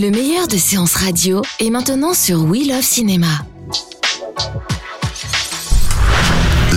Le 0.00 0.10
meilleur 0.10 0.48
de 0.48 0.56
séances 0.56 0.94
radio 0.94 1.42
est 1.58 1.68
maintenant 1.68 2.14
sur 2.14 2.44
We 2.44 2.66
Love 2.66 2.80
Cinéma. 2.80 3.44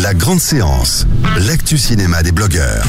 La 0.02 0.14
grande 0.14 0.42
séance, 0.42 1.08
l'actu 1.48 1.78
cinéma 1.78 2.22
des 2.22 2.34
blogueurs. 2.34 2.84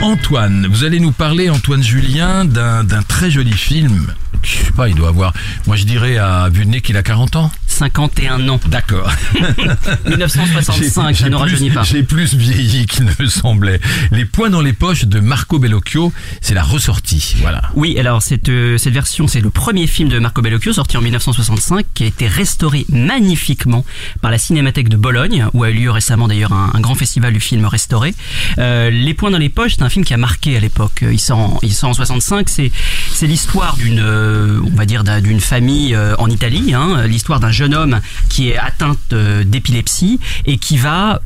Antoine, 0.00 0.68
vous 0.70 0.84
allez 0.84 1.00
nous 1.00 1.10
parler, 1.10 1.50
Antoine 1.50 1.82
Julien, 1.82 2.44
d'un 2.44 2.84
d'un 2.84 3.02
très 3.02 3.32
joli 3.32 3.50
film. 3.50 4.14
Je 4.42 4.56
sais 4.66 4.72
pas, 4.72 4.88
il 4.88 4.94
doit 4.94 5.08
avoir, 5.08 5.32
moi 5.66 5.76
je 5.76 5.84
dirais 5.84 6.16
à 6.18 6.48
vue 6.48 6.64
de 6.64 6.70
nez 6.70 6.80
qu'il 6.80 6.96
a 6.96 7.02
40 7.02 7.36
ans. 7.36 7.50
51 7.68 8.48
ans. 8.48 8.60
D'accord. 8.66 9.10
1965, 10.06 11.14
J'ai- 11.14 11.22
ça 11.24 11.30
ne 11.30 11.36
rajeunit 11.36 11.70
pas. 11.70 11.82
J'ai 11.82 12.02
plus 12.02 12.34
vieilli 12.34 12.86
qu'il 12.86 13.04
ne 13.04 13.12
me 13.18 13.26
semblait. 13.26 13.80
Les 14.10 14.24
poings 14.24 14.50
dans 14.50 14.60
les 14.60 14.72
poches 14.72 15.04
de 15.04 15.20
Marco 15.20 15.58
Bellocchio, 15.58 16.12
c'est 16.40 16.54
la 16.54 16.62
ressortie. 16.62 17.36
Voilà. 17.40 17.62
Oui, 17.74 17.98
alors 17.98 18.22
cette, 18.22 18.48
euh, 18.48 18.76
cette 18.78 18.92
version, 18.92 19.26
c'est 19.26 19.40
le 19.40 19.50
premier 19.50 19.86
film 19.86 20.08
de 20.08 20.18
Marco 20.18 20.42
Bellocchio 20.42 20.72
sorti 20.72 20.96
en 20.96 21.00
1965 21.00 21.86
qui 21.94 22.04
a 22.04 22.06
été 22.06 22.26
restauré 22.28 22.84
magnifiquement 22.90 23.84
par 24.20 24.30
la 24.30 24.38
Cinémathèque 24.38 24.88
de 24.88 24.96
Bologne 24.96 25.46
où 25.54 25.64
a 25.64 25.70
eu 25.70 25.74
lieu 25.74 25.90
récemment 25.90 26.28
d'ailleurs 26.28 26.52
un, 26.52 26.70
un 26.74 26.80
grand 26.80 26.94
festival 26.94 27.32
du 27.32 27.40
film 27.40 27.64
restauré. 27.66 28.14
Euh, 28.58 28.90
Les 28.90 29.14
points 29.14 29.30
dans 29.30 29.38
les 29.38 29.48
poches, 29.48 29.72
c'est 29.76 29.82
un 29.82 29.88
film 29.90 30.04
qui 30.04 30.14
a 30.14 30.18
marqué 30.18 30.56
à 30.56 30.60
l'époque. 30.60 31.04
Il 31.10 31.20
sort 31.20 31.38
en, 31.38 31.58
il 31.62 31.72
sort 31.72 31.90
en 31.90 31.94
65, 31.94 32.48
c'est 32.48 32.70
c'est 33.12 33.26
l'histoire 33.26 33.76
d'une 33.76 34.00
euh, 34.32 34.60
on 34.64 34.76
va 34.76 34.86
dire 34.86 35.04
d'un- 35.04 35.20
d'une 35.20 35.40
famille 35.40 35.94
euh, 35.94 36.14
en 36.18 36.28
Italie, 36.28 36.74
hein, 36.74 37.06
l'histoire 37.06 37.40
d'un 37.40 37.50
jeune 37.50 37.74
homme 37.74 38.00
qui 38.28 38.48
est 38.50 38.56
atteint 38.58 38.96
euh, 39.12 39.44
d'épilepsie 39.44 40.20
et 40.46 40.58
qui 40.58 40.76
va 40.76 41.20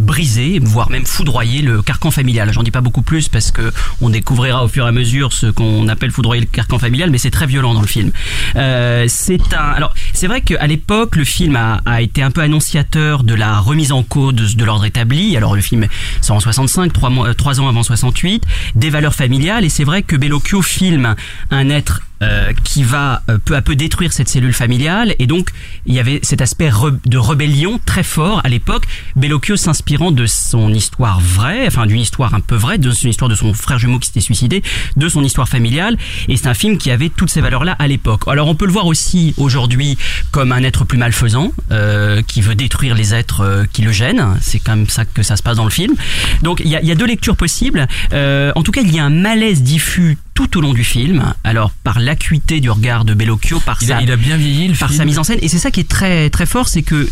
briser, 0.00 0.58
voire 0.62 0.90
même 0.90 1.06
foudroyer 1.06 1.62
le 1.62 1.82
carcan 1.82 2.10
familial. 2.10 2.52
J'en 2.52 2.62
dis 2.62 2.70
pas 2.70 2.80
beaucoup 2.80 3.02
plus 3.02 3.28
parce 3.28 3.50
que 3.50 3.72
on 4.00 4.10
découvrira 4.10 4.64
au 4.64 4.68
fur 4.68 4.84
et 4.84 4.88
à 4.88 4.92
mesure 4.92 5.32
ce 5.32 5.46
qu'on 5.46 5.88
appelle 5.88 6.10
foudroyer 6.10 6.40
le 6.40 6.46
carcan 6.46 6.78
familial, 6.78 7.10
mais 7.10 7.18
c'est 7.18 7.30
très 7.30 7.46
violent 7.46 7.74
dans 7.74 7.80
le 7.80 7.86
film. 7.86 8.12
C'est 8.54 9.54
un, 9.54 9.72
alors 9.74 9.94
c'est 10.12 10.26
vrai 10.26 10.40
qu'à 10.40 10.66
l'époque 10.66 11.16
le 11.16 11.24
film 11.24 11.56
a, 11.56 12.02
été 12.02 12.22
un 12.22 12.30
peu 12.30 12.40
annonciateur 12.40 13.24
de 13.24 13.34
la 13.34 13.58
remise 13.58 13.92
en 13.92 14.02
cause 14.02 14.56
de, 14.56 14.64
l'ordre 14.64 14.84
établi. 14.84 15.36
Alors 15.36 15.54
le 15.54 15.62
film 15.62 15.86
sort 16.20 16.36
en 16.36 16.40
65, 16.40 16.92
trois 16.92 17.10
trois 17.34 17.60
ans 17.60 17.68
avant 17.68 17.82
68, 17.82 18.44
des 18.74 18.90
valeurs 18.90 19.14
familiales 19.14 19.64
et 19.64 19.68
c'est 19.68 19.84
vrai 19.84 20.02
que 20.02 20.16
Bellocchio 20.16 20.62
filme 20.62 21.14
un 21.50 21.68
être 21.70 22.02
euh, 22.22 22.52
qui 22.64 22.82
va 22.82 23.22
euh, 23.28 23.38
peu 23.44 23.56
à 23.56 23.62
peu 23.62 23.76
détruire 23.76 24.12
cette 24.12 24.28
cellule 24.28 24.52
familiale. 24.52 25.14
Et 25.18 25.26
donc 25.26 25.50
il 25.86 25.94
y 25.94 25.98
avait 25.98 26.20
cet 26.22 26.40
aspect 26.40 26.70
de 27.04 27.18
rébellion 27.18 27.80
très 27.84 28.02
fort 28.02 28.40
à 28.44 28.48
l'époque. 28.48 28.84
Bellocchio 29.16 29.56
s'inspirant 29.56 30.12
de 30.12 30.26
son 30.26 30.72
histoire 30.72 31.20
vraie 31.20 31.66
enfin 31.66 31.86
d'une 31.86 32.00
histoire 32.00 32.34
un 32.34 32.40
peu 32.40 32.54
vraie 32.54 32.78
de 32.78 32.90
son 32.90 33.08
histoire 33.08 33.28
de 33.28 33.34
son 33.34 33.52
frère 33.54 33.78
jumeau 33.78 33.98
qui 33.98 34.08
s'était 34.08 34.20
suicidé 34.20 34.62
de 34.96 35.08
son 35.08 35.22
histoire 35.22 35.48
familiale. 35.48 35.96
Et 36.28 36.36
c'est 36.36 36.46
un 36.46 36.54
film 36.54 36.78
qui 36.78 36.90
avait 36.90 37.08
toutes 37.08 37.30
ces 37.30 37.40
valeurs 37.40 37.64
là 37.64 37.76
à 37.78 37.88
l'époque. 37.88 38.22
Alors 38.28 38.48
on 38.48 38.54
peut 38.54 38.66
le 38.66 38.72
voir 38.72 38.86
aussi 38.86 39.34
aujourd'hui 39.36 39.98
comme 40.30 40.52
un 40.52 40.62
être 40.62 40.84
plus 40.84 40.98
malfaisant 40.98 41.52
euh, 41.70 42.22
qui 42.22 42.40
veut 42.40 42.54
détruire 42.54 42.94
les 42.94 43.14
êtres 43.14 43.40
euh, 43.40 43.64
qui 43.72 43.82
le 43.82 43.92
gênent. 43.92 44.38
C'est 44.40 44.58
comme 44.58 44.88
ça 44.88 45.04
que 45.04 45.22
ça 45.22 45.36
se 45.36 45.42
passe 45.42 45.56
dans 45.56 45.64
le 45.64 45.70
film. 45.70 45.94
Donc 46.42 46.60
il 46.60 46.68
y 46.68 46.76
a, 46.76 46.82
y 46.82 46.90
a 46.90 46.94
deux 46.94 47.06
lectures 47.06 47.36
possibles. 47.36 47.86
Euh, 48.12 48.52
en 48.54 48.62
tout 48.62 48.72
cas 48.72 48.82
il 48.82 48.94
y 48.94 48.98
a 48.98 49.04
un 49.04 49.10
malaise 49.10 49.62
diffus 49.62 50.18
tout 50.34 50.56
au 50.56 50.60
long 50.60 50.72
du 50.72 50.84
film 50.84 51.34
alors 51.44 51.70
par 51.70 52.00
l'acuité 52.00 52.60
du 52.60 52.70
regard 52.70 53.04
de 53.04 53.14
Bellocchio 53.14 53.60
par 53.60 53.78
Il 53.82 53.88
sa 53.88 53.98
a, 53.98 54.02
il 54.02 54.10
a 54.10 54.16
bien 54.16 54.36
vieilli 54.36 54.68
le 54.68 54.74
par 54.74 54.88
film. 54.88 54.98
sa 54.98 55.04
mise 55.04 55.18
en 55.18 55.24
scène 55.24 55.38
et 55.42 55.48
c'est 55.48 55.58
ça 55.58 55.70
qui 55.70 55.80
est 55.80 55.88
très 55.88 56.30
très 56.30 56.46
fort 56.46 56.68
c'est 56.68 56.82
que 56.82 57.08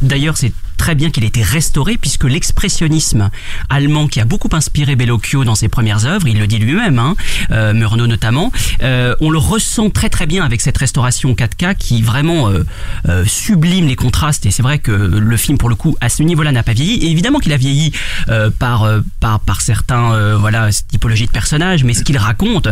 d'ailleurs 0.00 0.36
c'est 0.36 0.52
très 0.82 0.96
bien 0.96 1.10
qu'il 1.10 1.22
ait 1.22 1.28
été 1.28 1.44
restauré 1.44 1.96
puisque 1.96 2.24
l'expressionnisme 2.24 3.30
allemand 3.70 4.08
qui 4.08 4.18
a 4.18 4.24
beaucoup 4.24 4.48
inspiré 4.50 4.96
Bellocchio 4.96 5.44
dans 5.44 5.54
ses 5.54 5.68
premières 5.68 6.06
œuvres 6.06 6.26
il 6.26 6.40
le 6.40 6.48
dit 6.48 6.58
lui-même 6.58 6.98
hein, 6.98 7.14
euh, 7.52 7.72
Murnau 7.72 8.08
notamment 8.08 8.50
euh, 8.82 9.14
on 9.20 9.30
le 9.30 9.38
ressent 9.38 9.90
très 9.90 10.08
très 10.08 10.26
bien 10.26 10.44
avec 10.44 10.60
cette 10.60 10.76
restauration 10.76 11.34
4K 11.34 11.76
qui 11.76 12.02
vraiment 12.02 12.50
euh, 12.50 13.24
sublime 13.26 13.86
les 13.86 13.94
contrastes. 13.94 14.44
Et 14.44 14.50
c'est 14.50 14.64
vrai 14.64 14.80
que 14.80 14.90
le 14.90 15.36
film 15.36 15.56
pour 15.56 15.68
le 15.68 15.76
coup 15.76 15.96
à 16.00 16.08
ce 16.08 16.24
niveau-là 16.24 16.50
n'a 16.50 16.64
pas 16.64 16.72
vieilli. 16.72 16.94
Et 17.04 17.12
évidemment 17.12 17.38
qu'il 17.38 17.52
a 17.52 17.56
vieilli 17.56 17.92
par, 18.58 18.88
par 19.20 19.60
certains 19.60 20.36
voilà 20.36 20.70
typologies 20.88 21.26
de 21.26 21.30
personnages 21.30 21.84
mais 21.84 21.94
ce 21.94 22.02
qu'il 22.02 22.18
raconte 22.18 22.68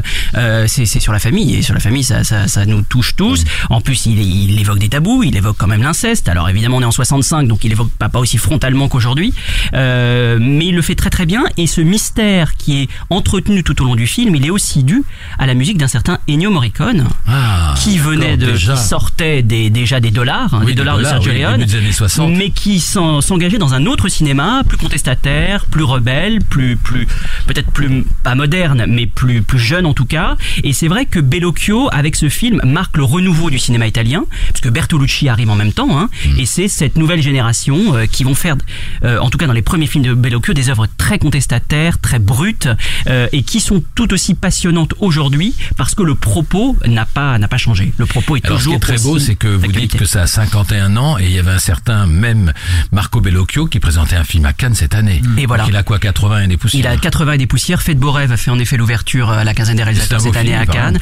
c'est 0.66 0.86
sur 0.86 1.12
la 1.12 1.20
famille. 1.20 1.54
Et 1.54 1.62
sur 1.62 1.74
la 1.74 1.80
famille 1.80 2.02
ça, 2.02 2.24
ça, 2.24 2.66
nous 2.66 2.82
touche 2.82 3.14
tous. 3.14 3.44
En 3.68 3.80
plus 3.80 4.06
il 4.06 4.58
évoque 4.58 4.80
des 4.80 4.88
tabous 4.88 5.22
il 5.22 5.36
évoque 5.36 5.56
quand 5.58 5.68
même 5.68 5.82
l'inceste. 5.82 6.28
Alors 6.28 6.48
évidemment 6.48 6.78
on 6.78 6.82
est 6.82 6.86
en 6.86 6.90
65 6.90 7.46
donc 7.46 7.62
il 7.62 7.70
évoque 7.70 7.92
pas, 8.00 8.08
pas 8.08 8.18
aussi 8.18 8.38
frontalement 8.38 8.88
qu'aujourd'hui 8.88 9.32
euh, 9.74 10.38
mais 10.40 10.66
il 10.68 10.74
le 10.74 10.82
fait 10.82 10.94
très 10.94 11.10
très 11.10 11.26
bien 11.26 11.44
et 11.56 11.66
ce 11.66 11.80
mystère 11.82 12.56
qui 12.56 12.80
est 12.82 12.88
entretenu 13.10 13.62
tout 13.62 13.80
au 13.82 13.84
long 13.84 13.94
du 13.94 14.06
film 14.06 14.34
il 14.34 14.46
est 14.46 14.50
aussi 14.50 14.82
dû 14.82 15.02
à 15.38 15.46
la 15.46 15.54
musique 15.54 15.76
d'un 15.78 15.86
certain 15.88 16.18
Ennio 16.28 16.50
Morricone 16.50 17.06
Ah, 17.28 17.74
qui 17.76 17.98
venait 17.98 18.36
de 18.36 18.46
déjà. 18.52 18.74
qui 18.74 18.80
sortait 18.82 19.42
des, 19.42 19.68
déjà 19.70 20.00
des 20.00 20.10
dollars 20.10 20.54
hein, 20.54 20.60
Oui, 20.60 20.66
des 20.66 20.72
des 20.72 20.78
dollars 20.78 20.98
de 20.98 21.04
Sergio 21.04 21.32
oui, 21.32 21.38
Leone 21.40 21.58
début 21.58 21.66
des 21.72 21.78
années 21.78 21.92
60. 21.92 22.32
mais 22.36 22.50
qui 22.50 22.80
s'en- 22.80 23.20
s'engageait 23.20 23.58
dans 23.58 23.74
un 23.74 23.84
autre 23.86 24.08
cinéma 24.08 24.62
plus 24.66 24.78
contestataire 24.78 25.66
plus 25.66 25.84
rebelle 25.84 26.38
plus 26.42 26.76
plus 26.76 27.06
peut-être 27.46 27.70
plus 27.70 28.04
pas 28.24 28.34
moderne 28.34 28.86
mais 28.88 29.06
plus 29.06 29.42
plus 29.42 29.58
jeune 29.58 29.84
en 29.86 29.92
tout 29.94 30.06
cas 30.06 30.36
et 30.64 30.72
c'est 30.72 30.88
vrai 30.88 31.04
que 31.04 31.20
Bellocchio 31.20 31.88
avec 31.92 32.16
ce 32.16 32.28
film 32.30 32.60
marque 32.64 32.96
le 32.96 33.04
renouveau 33.04 33.50
du 33.50 33.58
cinéma 33.58 33.86
italien 33.86 34.24
parce 34.48 34.60
que 34.60 34.68
Bertolucci 34.70 35.28
arrive 35.28 35.50
en 35.50 35.56
même 35.56 35.72
temps 35.72 35.98
hein, 35.98 36.08
Mm. 36.26 36.38
et 36.40 36.46
c'est 36.46 36.68
cette 36.68 36.96
nouvelle 36.96 37.22
génération 37.22 37.89
euh, 37.94 38.06
qui 38.06 38.24
vont 38.24 38.34
faire 38.34 38.56
euh, 39.04 39.18
en 39.18 39.30
tout 39.30 39.38
cas 39.38 39.46
dans 39.46 39.52
les 39.52 39.62
premiers 39.62 39.86
films 39.86 40.04
de 40.04 40.14
Bellocchio 40.14 40.54
des 40.54 40.68
œuvres 40.70 40.86
très 40.98 41.18
contestataires 41.18 41.98
très 41.98 42.18
brutes 42.18 42.68
euh, 43.08 43.28
et 43.32 43.42
qui 43.42 43.60
sont 43.60 43.82
tout 43.94 44.12
aussi 44.12 44.34
passionnantes 44.34 44.94
aujourd'hui 44.98 45.54
parce 45.76 45.94
que 45.94 46.02
le 46.02 46.14
propos 46.14 46.76
n'a 46.86 47.06
pas 47.06 47.38
n'a 47.38 47.48
pas 47.48 47.56
changé 47.58 47.92
le 47.98 48.06
propos 48.06 48.36
est 48.36 48.44
Alors, 48.46 48.58
ce 48.58 48.64
qui 48.64 48.70
toujours 48.70 48.76
est 48.76 48.80
très 48.80 48.98
beau, 48.98 49.18
c'est 49.18 49.34
que 49.34 49.48
vous 49.48 49.72
dites 49.72 49.96
que 49.96 50.04
ça 50.04 50.22
a 50.22 50.26
51 50.26 50.96
ans 50.96 51.18
et 51.18 51.24
il 51.26 51.32
y 51.32 51.38
avait 51.38 51.50
un 51.50 51.58
certain 51.58 52.06
même 52.06 52.52
Marco 52.92 53.20
Bellocchio 53.20 53.66
qui 53.66 53.80
présentait 53.80 54.16
un 54.16 54.24
film 54.24 54.44
à 54.46 54.52
Cannes 54.52 54.74
cette 54.74 54.94
année. 54.94 55.22
Et 55.38 55.46
voilà. 55.46 55.64
Donc, 55.64 55.72
il 55.72 55.76
a 55.76 55.82
quoi, 55.82 55.98
80 55.98 56.42
et 56.42 56.46
des 56.48 56.56
poussières 56.56 56.80
Il 56.80 56.86
a 56.86 56.96
80 56.96 57.32
et 57.32 57.38
des 57.38 57.46
poussières. 57.46 57.82
Fête 57.82 57.98
Beau 57.98 58.12
Rêve 58.12 58.32
a 58.32 58.36
fait 58.36 58.50
en 58.50 58.58
effet 58.58 58.76
l'ouverture 58.76 59.30
à 59.30 59.44
la 59.44 59.54
quinzaine 59.54 59.76
des 59.76 59.82
réalisateurs 59.82 60.20
cette 60.20 60.36
année 60.36 60.50
film, 60.50 60.60
à 60.62 60.66
Cannes, 60.66 60.98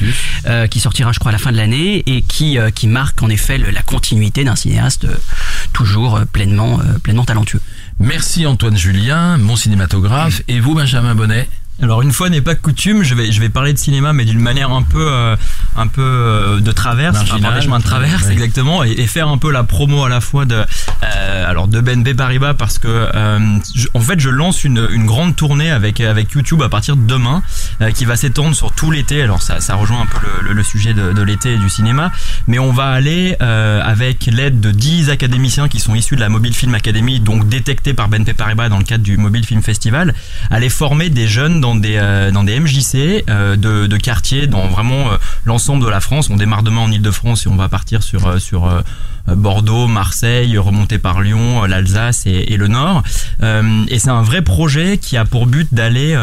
qui 0.69 0.79
sortira 0.79 1.11
je 1.11 1.19
crois 1.19 1.29
à 1.29 1.33
la 1.33 1.37
fin 1.39 1.51
de 1.51 1.57
l'année 1.57 2.03
et 2.05 2.21
qui 2.21 2.57
qui 2.75 2.87
marque 2.87 3.21
en 3.23 3.29
effet 3.29 3.57
le- 3.57 3.69
la 3.71 3.81
continuité 3.81 4.43
d'un 4.43 4.55
cinéaste 4.55 5.07
toujours 5.73 6.21
pleinement 6.31 6.78
pleinement 7.03 7.25
talentueux. 7.25 7.61
Merci 7.99 8.45
Antoine 8.45 8.77
Julien, 8.77 9.37
mon 9.37 9.55
cinématographe. 9.55 10.41
Et 10.47 10.59
vous, 10.59 10.75
Benjamin 10.75 11.15
Bonnet 11.15 11.47
Alors 11.81 12.01
une 12.01 12.11
fois 12.11 12.29
n'est 12.29 12.41
pas 12.41 12.55
coutume, 12.55 13.03
je 13.03 13.15
vais 13.15 13.31
je 13.31 13.39
vais 13.39 13.47
parler 13.49 13.71
de 13.73 13.77
cinéma 13.77 14.11
mais 14.13 14.25
d'une 14.25 14.39
manière 14.39 14.71
un 14.71 14.81
peu 14.83 15.05
euh, 15.11 15.35
un 15.77 15.87
peu 15.87 16.01
euh, 16.03 16.59
de 16.59 16.71
traverse, 16.71 17.17
par 17.29 17.37
des 17.59 17.61
chemins 17.61 17.79
de 17.79 17.83
traverse 17.83 18.25
Ouais. 18.25 18.33
exactement 18.33 18.83
et, 18.83 18.91
et 18.91 19.07
faire 19.07 19.29
un 19.29 19.37
peu 19.37 19.51
la 19.51 19.63
promo 19.63 20.03
à 20.03 20.09
la 20.09 20.19
fois 20.19 20.43
de 20.45 20.55
euh, 21.03 21.49
alors 21.49 21.67
de 21.69 21.79
BNP 21.79 22.13
Paribas 22.15 22.53
parce 22.53 22.79
que 22.79 22.87
euh, 22.89 23.39
je- 23.73 23.87
en 23.93 24.01
fait 24.01 24.19
je 24.19 24.29
lance 24.29 24.63
une, 24.65 24.87
une 24.91 25.05
grande 25.05 25.35
tournée 25.37 25.71
avec 25.71 26.01
avec 26.01 26.31
YouTube 26.33 26.61
à 26.61 26.69
partir 26.69 26.97
de 26.97 27.05
demain 27.07 27.41
qui 27.95 28.03
va 28.05 28.15
s'étendre 28.17 28.55
sur 28.55 28.73
tout 28.73 28.91
l'été. 28.91 29.21
Alors 29.21 29.41
ça 29.41 29.61
ça 29.61 29.75
rejoint 29.75 30.01
un 30.01 30.05
peu 30.05 30.17
le, 30.41 30.49
le- 30.49 30.53
le 30.53 30.63
sujet 30.63 30.93
de, 30.93 31.13
de 31.13 31.21
l'été 31.21 31.53
et 31.53 31.57
du 31.57 31.69
cinéma, 31.69 32.11
mais 32.47 32.59
on 32.59 32.71
va 32.73 32.87
aller 32.89 33.37
avec 33.39 34.25
l'aide 34.25 34.59
de 34.59 34.71
10 34.71 35.09
académiciens 35.09 35.67
qui 35.69 35.79
sont 35.79 35.95
issus 35.95 36.15
de 36.15 36.21
la 36.21 36.29
Mobile 36.29 36.53
Film 36.53 36.75
Academy 36.75 37.19
donc 37.19 37.47
détectés 37.47 37.93
par 37.93 38.09
BNP 38.09 38.33
Paribas 38.33 38.69
dans 38.69 38.77
le 38.77 38.83
cadre 38.83 39.03
du 39.03 39.17
Mobile 39.17 39.45
Film 39.45 39.61
Festival, 39.61 40.13
aller 40.51 40.69
former 40.69 41.09
des 41.09 41.27
jeunes 41.27 41.61
dans 41.61 41.68
des 41.75 41.97
euh, 41.97 42.31
dans 42.31 42.43
des 42.43 42.59
MJC 42.59 43.25
euh, 43.29 43.55
de, 43.55 43.87
de 43.87 43.97
quartiers 43.97 44.47
dans 44.47 44.67
vraiment 44.67 45.11
euh, 45.11 45.17
l'ensemble 45.45 45.83
de 45.83 45.89
la 45.89 45.99
France. 45.99 46.29
On 46.29 46.35
démarre 46.35 46.63
demain 46.63 46.81
en 46.81 46.91
Ile-de-France 46.91 47.45
et 47.45 47.49
on 47.49 47.55
va 47.55 47.69
partir 47.69 48.03
sur 48.03 48.39
sur 48.39 48.71
Bordeaux, 49.35 49.87
Marseille, 49.87 50.57
remonter 50.57 50.97
par 50.97 51.21
Lyon, 51.21 51.65
l'Alsace 51.65 52.25
et, 52.25 52.57
le 52.57 52.67
Nord. 52.67 53.03
et 53.41 53.99
c'est 53.99 54.09
un 54.09 54.21
vrai 54.21 54.41
projet 54.41 54.97
qui 54.97 55.17
a 55.17 55.25
pour 55.25 55.47
but 55.47 55.73
d'aller 55.73 56.17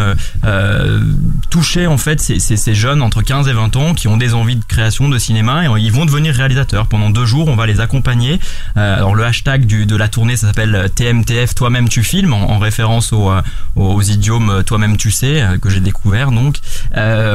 toucher 1.50 1.86
en 1.86 1.96
fait 1.96 2.20
ces, 2.20 2.74
jeunes 2.74 3.02
entre 3.02 3.22
15 3.22 3.48
et 3.48 3.52
20 3.52 3.76
ans 3.76 3.94
qui 3.94 4.08
ont 4.08 4.16
des 4.16 4.34
envies 4.34 4.56
de 4.56 4.64
création 4.64 5.08
de 5.08 5.18
cinéma 5.18 5.64
et 5.64 5.80
ils 5.80 5.92
vont 5.92 6.04
devenir 6.04 6.34
réalisateurs. 6.34 6.86
Pendant 6.86 7.10
deux 7.10 7.26
jours, 7.26 7.48
on 7.48 7.56
va 7.56 7.66
les 7.66 7.80
accompagner. 7.80 8.38
alors 8.74 9.14
le 9.14 9.24
hashtag 9.24 9.66
de 9.66 9.96
la 9.96 10.08
tournée, 10.08 10.36
ça 10.36 10.48
s'appelle 10.48 10.90
TMTF, 10.94 11.54
toi-même 11.54 11.88
tu 11.88 12.02
filmes, 12.02 12.32
en, 12.32 12.58
référence 12.58 13.12
aux, 13.12 13.30
aux 13.76 14.02
idiomes 14.02 14.62
toi-même 14.64 14.96
tu 14.96 15.10
sais 15.10 15.44
que 15.60 15.70
j'ai 15.70 15.80
découvert 15.80 16.30
donc 16.30 16.56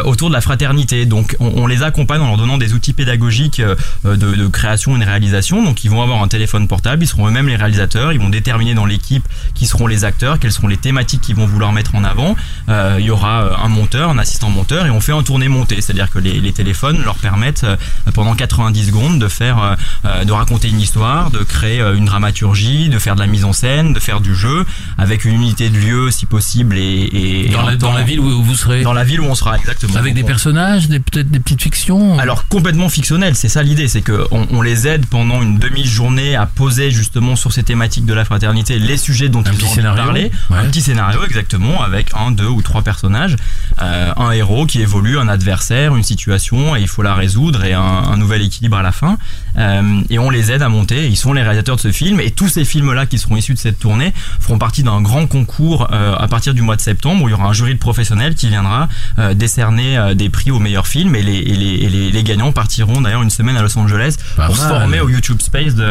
autour 0.06 0.30
de 0.30 0.34
la 0.34 0.42
fraternité. 0.42 1.06
Donc 1.06 1.36
on, 1.40 1.68
les 1.68 1.84
accompagne 1.84 2.22
en 2.22 2.28
leur 2.28 2.38
donnant 2.38 2.58
des 2.58 2.74
outils 2.74 2.94
pédagogiques 2.94 3.60
euh, 3.60 3.76
de, 4.06 4.48
création 4.48 4.96
et 4.96 5.00
de 5.00 5.06
réalisation. 5.06 5.61
Donc 5.64 5.84
ils 5.84 5.90
vont 5.90 6.02
avoir 6.02 6.22
un 6.22 6.28
téléphone 6.28 6.68
portable, 6.68 7.04
ils 7.04 7.08
seront 7.08 7.28
eux-mêmes 7.28 7.48
les 7.48 7.56
réalisateurs, 7.56 8.14
ils 8.14 8.20
vont 8.20 8.30
déterminer 8.30 8.74
dans 8.74 8.86
l'équipe 8.86 9.28
qui 9.54 9.66
seront 9.68 9.88
les 9.88 10.04
acteurs, 10.04 10.40
quelles 10.40 10.52
seront 10.52 10.68
les 10.68 10.78
thématiques 10.78 11.22
qu'ils 11.22 11.36
vont 11.36 11.46
vouloir 11.46 11.72
mettre 11.72 11.96
en 11.96 12.04
avant. 12.04 12.36
Euh, 12.70 12.98
il 13.00 13.06
y 13.06 13.12
aura 13.12 13.44
euh, 13.44 13.56
un 13.64 13.70
monteur, 13.70 14.10
un 14.10 14.18
assistant 14.18 14.50
monteur 14.50 14.86
et 14.86 14.90
on 14.90 15.02
fait 15.02 15.12
un 15.12 15.24
tourné 15.24 15.48
monté, 15.48 15.82
c'est-à-dire 15.82 16.10
que 16.10 16.20
les, 16.20 16.40
les, 16.40 16.52
téléphones 16.52 17.02
leur 17.04 17.16
permettent 17.16 17.66
pendant 18.14 18.36
90 18.36 18.88
secondes 18.88 19.20
de 19.20 19.28
faire, 19.28 19.78
de 20.04 20.32
raconter 20.32 20.68
une 20.68 20.82
histoire, 20.82 21.32
de 21.32 21.40
créer 21.40 21.80
une 21.80 22.06
dramaturgie, 22.06 22.90
de 22.90 23.00
faire 23.00 23.16
de 23.16 23.22
la 23.22 23.28
mise 23.28 23.46
en 23.46 23.54
scène, 23.54 23.94
de 23.94 24.00
faire 24.00 24.20
du 24.20 24.36
jeu 24.36 24.66
avec 24.98 25.26
une 25.26 25.34
unité 25.36 25.70
de 25.70 25.78
lieu 25.78 26.12
si 26.12 26.26
possible 26.26 26.78
et, 26.78 27.46
et 27.46 27.50
dans, 27.50 27.64
la, 27.64 27.76
dans 27.76 27.94
la 27.94 28.04
ville 28.04 28.20
où 28.20 28.44
vous 28.44 28.56
serez. 28.56 28.82
Dans 28.84 28.94
la 28.94 29.04
ville 29.04 29.22
où 29.22 29.26
on 29.26 29.36
sera 29.36 29.58
exactement. 29.58 29.96
Avec 29.96 30.14
des 30.14 30.24
personnages, 30.24 30.88
des 30.88 31.00
peut-être 31.00 31.30
des 31.30 31.40
petites 31.40 31.62
fictions. 31.62 32.20
Alors 32.20 32.48
complètement 32.48 32.90
fictionnel, 32.90 33.36
c'est 33.36 33.50
ça 33.50 33.64
l'idée, 33.64 33.88
c'est 33.88 34.02
que 34.02 34.28
on, 34.32 34.62
les 34.62 34.88
aide 34.88 35.06
pendant 35.08 35.41
une 35.42 35.58
demi-journée 35.58 36.36
à 36.36 36.46
poser 36.46 36.92
justement 36.92 37.36
sur 37.36 37.52
ces 37.52 37.64
thématiques 37.64 38.06
de 38.06 38.14
la 38.14 38.26
fraternité 38.26 38.80
les 38.80 38.98
sujets 38.98 39.30
dont 39.30 39.44
un 39.46 39.52
ils 39.54 39.66
ont 39.66 39.96
parler, 39.96 40.32
un 40.50 40.66
petit 40.66 40.82
scénario 40.82 41.24
exactement 41.24 41.82
avec 41.82 42.12
un, 42.16 42.32
deux 42.32 42.48
ou 42.48 42.62
trois 42.62 42.82
personnages, 42.82 43.36
euh, 43.82 44.14
un 44.16 44.32
héros 44.32 44.66
qui 44.66 44.82
évolue, 44.82 45.18
un 45.18 45.28
adversaire, 45.28 45.96
une 45.96 46.04
situation 46.04 46.76
et 46.76 46.82
il 46.82 46.88
faut 46.88 47.02
la 47.02 47.14
résoudre 47.14 47.64
et 47.64 47.74
un, 47.74 48.18
nouvel 48.18 48.42
équilibre 48.42 48.78
à 48.78 48.82
la 48.82 48.92
fin. 48.92 49.18
Euh, 49.58 50.02
et 50.10 50.20
on 50.20 50.30
les 50.30 50.52
aide 50.52 50.62
à 50.62 50.70
monter. 50.70 51.08
Ils 51.08 51.18
sont 51.18 51.34
les 51.34 51.42
réalisateurs 51.42 51.76
de 51.76 51.82
ce 51.82 51.92
film 51.92 52.20
et 52.20 52.32
tous 52.32 52.50
ces 52.50 52.66
films-là 52.66 53.06
qui 53.06 53.18
seront 53.18 53.38
issus 53.38 53.54
de 53.54 53.60
cette 53.60 53.80
tournée 53.80 54.14
feront 54.40 54.58
partie 54.58 54.84
d'un 54.84 55.02
grand 55.02 55.28
concours 55.28 55.88
euh, 55.92 56.16
à 56.16 56.28
partir 56.28 56.54
du 56.54 56.62
mois 56.62 56.76
de 56.76 56.82
septembre 56.82 57.24
où 57.24 57.30
il 57.30 57.32
y 57.32 57.34
aura 57.34 57.48
un 57.48 57.54
jury 57.54 57.74
de 57.74 57.80
professionnels 57.80 58.36
qui 58.36 58.48
viendra 58.50 58.88
décerner 59.34 60.14
des 60.16 60.30
prix 60.30 60.52
aux 60.52 60.60
meilleurs 60.60 60.88
films 60.88 61.16
et 61.16 61.22
les, 61.22 61.38
et 61.38 61.56
les, 61.56 62.12
les, 62.12 62.24
gagnants 62.24 62.52
partiront 62.52 63.02
d'ailleurs 63.02 63.24
une 63.24 63.30
semaine 63.30 63.58
à 63.58 63.62
Los 63.62 63.78
Angeles 63.78 64.16
pour 64.36 64.56
se 64.56 64.68
former 64.68 65.00
au 65.00 65.10
YouTube 65.10 65.31
Space 65.40 65.76
de, 65.76 65.90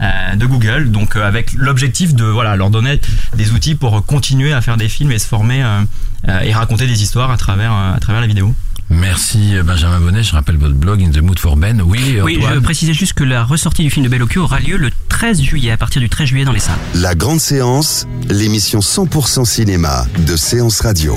euh, 0.00 0.36
de 0.36 0.46
Google. 0.46 0.90
Donc 0.90 1.16
euh, 1.16 1.26
avec 1.26 1.52
l'objectif 1.52 2.14
de 2.14 2.24
voilà 2.24 2.56
leur 2.56 2.70
donner 2.70 3.00
des 3.36 3.52
outils 3.52 3.74
pour 3.74 4.04
continuer 4.04 4.52
à 4.52 4.60
faire 4.60 4.76
des 4.76 4.88
films 4.88 5.12
et 5.12 5.18
se 5.18 5.26
former 5.26 5.62
euh, 5.62 6.40
et 6.42 6.52
raconter 6.52 6.86
des 6.86 7.02
histoires 7.02 7.30
à 7.30 7.36
travers 7.36 7.72
à 7.72 7.98
travers 8.00 8.20
la 8.20 8.26
vidéo. 8.26 8.54
Merci 8.92 9.54
Benjamin 9.64 10.00
Bonnet, 10.00 10.24
je 10.24 10.32
rappelle 10.32 10.56
votre 10.56 10.74
blog 10.74 11.00
In 11.00 11.10
the 11.10 11.18
Mood 11.22 11.38
for 11.38 11.56
Ben. 11.56 11.80
Oui, 11.80 12.18
oui 12.24 12.42
je 12.52 12.58
précisais 12.58 12.92
juste 12.92 13.12
que 13.12 13.22
la 13.22 13.44
ressortie 13.44 13.84
du 13.84 13.90
film 13.90 14.04
de 14.04 14.10
Bellocchio 14.10 14.42
aura 14.42 14.58
lieu 14.58 14.76
le 14.76 14.90
13 15.08 15.40
juillet, 15.40 15.70
à 15.70 15.76
partir 15.76 16.02
du 16.02 16.08
13 16.08 16.28
juillet 16.28 16.44
dans 16.44 16.52
les 16.52 16.58
salles. 16.58 16.78
La 16.94 17.14
grande 17.14 17.40
séance, 17.40 18.08
l'émission 18.28 18.80
100% 18.80 19.44
cinéma 19.44 20.06
de 20.26 20.34
Séance 20.34 20.80
Radio. 20.80 21.16